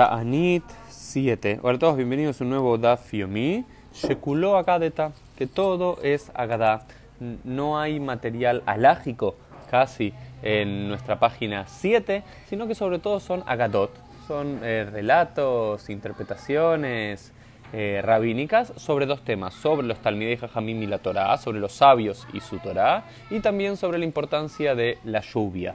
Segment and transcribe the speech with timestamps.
[0.00, 1.58] Ta'anit 7.
[1.60, 3.66] Hola a todos, bienvenidos a un nuevo Daf Yomi.
[3.92, 6.86] Shekuló Agadeta, que todo es Agadá.
[7.44, 9.34] No hay material alágico
[9.70, 13.90] casi en nuestra página 7, sino que sobre todo son Agadot.
[14.26, 17.34] Son eh, relatos, interpretaciones
[17.74, 22.26] eh, rabínicas sobre dos temas: sobre los Talmidei Jajamim y la Torah, sobre los sabios
[22.32, 25.74] y su Torah, y también sobre la importancia de la lluvia.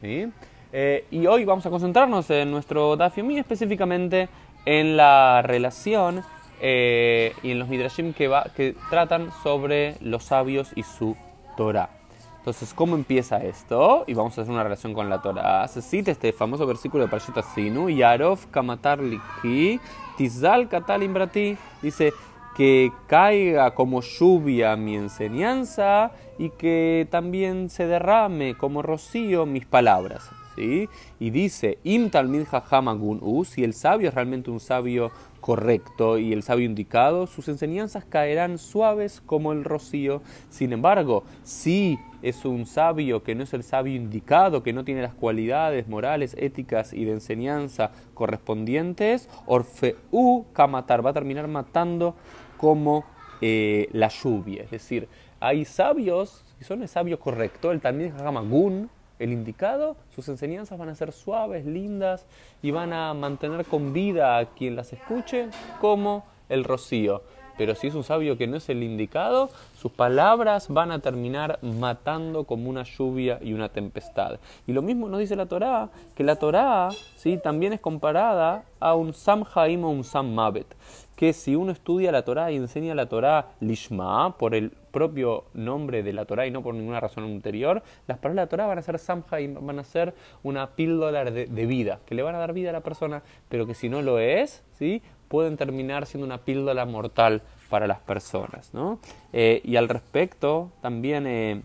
[0.00, 0.26] ¿sí?
[0.72, 4.28] Eh, y hoy vamos a concentrarnos en nuestro Daf Yomi, específicamente
[4.64, 6.22] en la relación
[6.60, 11.16] eh, y en los Midrashim que, va, que tratan sobre los sabios y su
[11.56, 11.90] Torah.
[12.38, 14.04] Entonces, ¿cómo empieza esto?
[14.06, 15.68] Y vamos a hacer una relación con la Torah.
[15.68, 19.78] Se cita este famoso versículo de Parashat Sinu, Yarov kamatar likhi,
[20.16, 21.56] tizal katalim brati.
[21.82, 22.14] Dice,
[22.56, 30.30] que caiga como lluvia mi enseñanza y que también se derrame como rocío mis palabras.
[30.60, 35.10] Y dice, Im talmid hamagun u, si el sabio es realmente un sabio
[35.40, 40.22] correcto y el sabio indicado, sus enseñanzas caerán suaves como el rocío.
[40.50, 45.02] Sin embargo, si es un sabio que no es el sabio indicado, que no tiene
[45.02, 52.14] las cualidades morales, éticas y de enseñanza correspondientes, Orfeu Kamatar va a terminar matando
[52.56, 53.04] como
[53.40, 54.64] eh, la lluvia.
[54.64, 55.08] Es decir,
[55.40, 58.90] hay sabios, si son el sabio correcto, el Talmid Hamagun,
[59.20, 62.26] el indicado, sus enseñanzas van a ser suaves, lindas
[62.62, 65.48] y van a mantener con vida a quien las escuche
[65.80, 67.22] como el rocío.
[67.60, 71.58] Pero si es un sabio que no es el indicado, sus palabras van a terminar
[71.60, 74.40] matando como una lluvia y una tempestad.
[74.66, 77.36] Y lo mismo nos dice la Torá, que la Torá ¿sí?
[77.36, 80.74] también es comparada a un Sam Haim o un Sam Mavet.
[81.16, 86.02] Que si uno estudia la Torá y enseña la Torá Lishma, por el propio nombre
[86.02, 88.78] de la Torá y no por ninguna razón anterior, las palabras de la Torá van
[88.78, 92.36] a ser Sam Haim, van a ser una píldora de, de, vida, que le van
[92.36, 95.02] a dar vida a la persona, pero que si no lo es, ¿sí?
[95.30, 98.74] Pueden terminar siendo una píldora mortal para las personas.
[98.74, 98.98] ¿no?
[99.32, 101.62] Eh, y al respecto, también eh,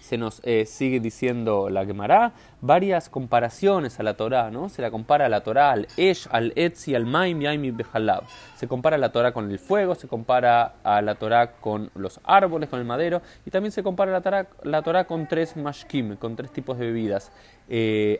[0.00, 4.68] se nos eh, sigue diciendo la Gemara varias comparaciones a la Torá, ¿no?
[4.68, 8.24] Se la compara a la Torá al Esh, al Etzi, al Maim, y Behalab.
[8.56, 12.20] Se compara a la Torá con el fuego, se compara a la Torá con los
[12.24, 16.34] árboles, con el madero, y también se compara la Torá, la con tres mashkim, con
[16.34, 17.30] tres tipos de bebidas: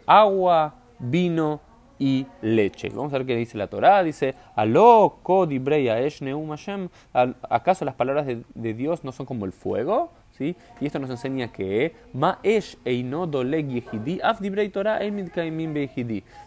[0.07, 1.72] agua, vino
[2.03, 2.89] y leche.
[2.89, 4.03] Vamos a ver qué dice la Torá.
[4.03, 4.35] Dice.
[7.49, 10.11] ¿Acaso las palabras de, Dios no son como el fuego?
[10.33, 10.57] ¿Sí?
[10.81, 12.41] Y esto nos enseña que Ma
[14.73, 14.99] Torah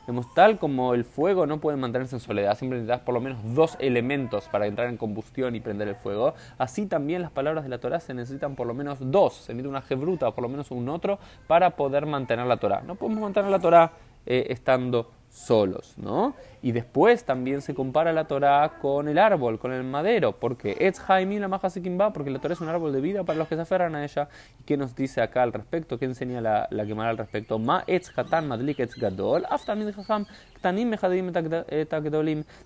[0.08, 3.38] Vemos tal como el fuego no puede mantenerse en soledad, siempre necesitas por lo menos
[3.54, 6.34] dos elementos para entrar en combustión y prender el fuego.
[6.58, 9.70] Así también las palabras de la Torah se necesitan por lo menos dos, se necesita
[9.70, 12.82] una jebruta o por lo menos un otro para poder mantener la Torah.
[12.82, 13.92] No podemos mantener la Torah
[14.26, 16.34] eh, estando solos, ¿no?
[16.62, 21.00] Y después también se compara la Torah con el árbol, con el madero, porque Etz
[21.00, 23.62] Jaimim la Mahasekimba, porque la Torah es un árbol de vida para los que se
[23.62, 24.30] aferran a ella.
[24.62, 26.00] ¿Y qué nos dice acá al respecto?
[26.00, 27.60] ¿Qué enseña la, la Gemara al respecto?
[27.60, 29.46] Ma Etz Hatan Madlik Etz Gadol,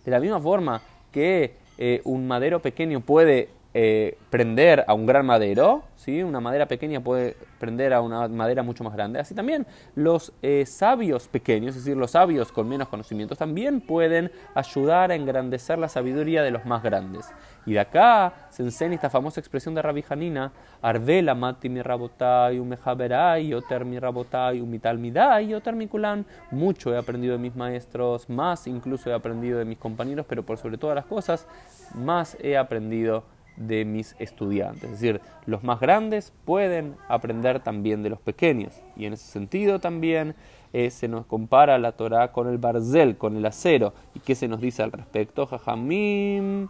[0.06, 0.82] De la misma forma
[1.12, 6.24] que eh, un madero pequeño puede eh, prender a un gran madero, ¿sí?
[6.24, 9.20] una madera pequeña puede prender a una madera mucho más grande.
[9.20, 14.32] Así también los eh, sabios pequeños, es decir, los sabios con menos conocimientos, también pueden
[14.56, 17.32] ayudar a engrandecer la sabiduría de los más grandes.
[17.68, 20.52] Y de acá se enseña esta famosa expresión de Rabbi Hanina,
[20.82, 26.26] Ardela mati mi rabotai, umejaberai, oter mi rabotai, umital midai, oter mi kulan.
[26.50, 30.58] Mucho he aprendido de mis maestros, más incluso he aprendido de mis compañeros, pero por
[30.58, 31.46] sobre todas las cosas,
[31.94, 33.24] más he aprendido
[33.60, 34.86] de mis estudiantes.
[34.86, 38.74] Es decir, los más grandes pueden aprender también de los pequeños.
[38.96, 40.34] Y en ese sentido también
[40.74, 43.94] eh, se nos compara la Torah con el barzel, con el acero.
[44.16, 45.46] ¿Y qué se nos dice al respecto?
[45.46, 46.70] Jajamim,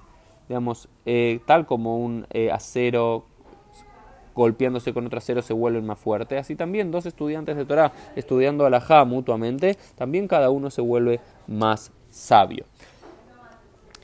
[0.50, 3.26] digamos, eh, tal como un eh, acero
[4.36, 6.40] golpeándose con otro acero se vuelven más fuertes.
[6.40, 11.92] Así también dos estudiantes de Torah estudiando alajá mutuamente, también cada uno se vuelve más
[12.10, 12.66] sabio.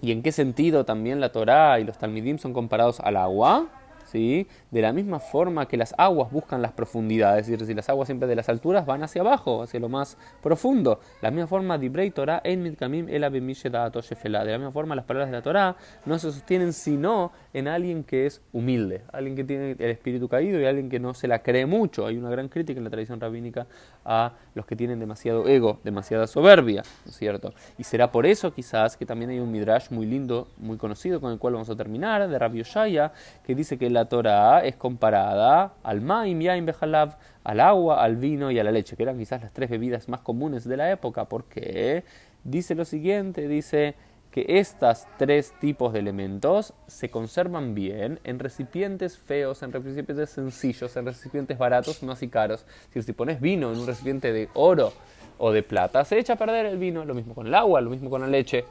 [0.05, 3.65] ¿Y en qué sentido también la Torá y los Talmidim son comparados al agua?
[4.15, 4.47] ¿Sí?
[4.71, 8.07] De la misma forma que las aguas buscan las profundidades, es decir, si las aguas
[8.07, 11.01] siempre de las alturas van hacia abajo, hacia lo más profundo.
[11.21, 15.35] La misma forma, Dibrei Torah en Midkamim el De la misma forma, las palabras de
[15.35, 15.75] la Torah
[16.05, 20.61] no se sostienen sino en alguien que es humilde, alguien que tiene el espíritu caído
[20.61, 22.05] y alguien que no se la cree mucho.
[22.05, 23.67] Hay una gran crítica en la tradición rabínica
[24.05, 27.53] a los que tienen demasiado ego, demasiada soberbia, ¿no es cierto?
[27.77, 31.33] Y será por eso quizás que también hay un midrash muy lindo, muy conocido, con
[31.33, 33.11] el cual vamos a terminar, de Rabbi Oshaya,
[33.43, 38.51] que dice que la Torah es comparada al maim, yaim, behalav, al agua, al vino
[38.51, 41.25] y a la leche, que eran quizás las tres bebidas más comunes de la época,
[41.25, 42.03] porque
[42.43, 43.95] dice lo siguiente, dice
[44.31, 50.97] que estos tres tipos de elementos se conservan bien en recipientes feos, en recipientes sencillos,
[50.97, 52.65] en recipientes baratos, no así caros.
[52.87, 54.91] Decir, si pones vino en un recipiente de oro
[55.37, 57.89] o de plata, se echa a perder el vino, lo mismo con el agua, lo
[57.89, 58.65] mismo con la leche.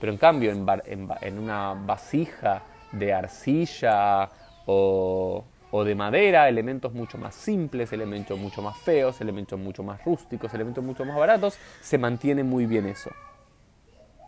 [0.00, 4.28] Pero en cambio, en una vasija de arcilla
[4.66, 5.44] o,
[5.84, 10.84] de madera, elementos mucho más simples, elementos mucho más feos, elementos mucho más rústicos, elementos
[10.84, 13.10] mucho más baratos, se mantiene muy bien eso.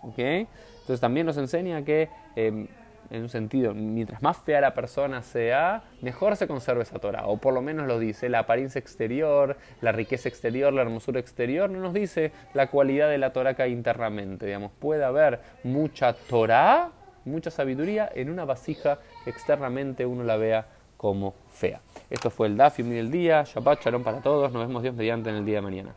[0.03, 0.19] ¿Ok?
[0.19, 2.67] Entonces también nos enseña que, em,
[3.11, 7.27] en un sentido, mientras más fea la persona sea, mejor se conserva esa Torah.
[7.27, 11.71] O por lo menos lo dice la apariencia exterior, la riqueza exterior, la hermosura exterior,
[11.71, 14.47] no nos dice la cualidad de la Torah que hay internamente.
[14.47, 16.91] Digamos, puede haber mucha Torah
[17.26, 21.81] mucha sabiduría en una vasija que externamente uno la vea como fea.
[22.11, 23.44] Esto fue el Daf y del día.
[23.44, 24.52] Shabbat para todos.
[24.52, 25.94] Nos vemos Dios mediante en el día de mañana.